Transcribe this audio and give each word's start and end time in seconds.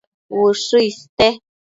Ushë 0.43 0.79
iste 0.87 1.27